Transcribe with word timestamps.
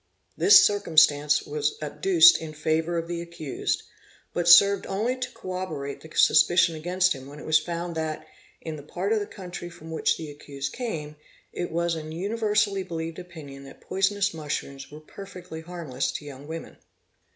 This 0.35 0.65
circumstance 0.65 1.43
was 1.43 1.77
adduced 1.79 2.39
in 2.39 2.53
favour 2.53 2.97
of 2.97 3.07
the 3.07 3.21
accused, 3.21 3.83
but 4.33 4.47
served 4.49 4.87
only 4.87 5.15
to 5.15 5.31
corroborate 5.33 6.01
the 6.01 6.09
suspicion 6.17 6.73
against 6.75 7.13
him 7.13 7.27
when 7.27 7.37
it 7.37 7.45
was 7.45 7.59
found 7.59 7.93
that, 7.93 8.25
in 8.61 8.77
the 8.77 8.81
part 8.81 9.13
of 9.13 9.19
the 9.19 9.27
country 9.27 9.69
tom 9.69 9.91
which 9.91 10.17
the 10.17 10.31
accused 10.31 10.73
came, 10.73 11.17
it 11.53 11.69
was 11.69 11.93
an 11.93 12.11
universally 12.11 12.81
believed 12.81 13.19
opinion 13.19 13.63
that: 13.65 13.79
poisonous 13.79 14.33
mushrooms 14.33 14.89
were 14.89 15.01
perfectly 15.01 15.61
harmless 15.61 16.11
to 16.13 16.25
young 16.25 16.47
women. 16.47 16.77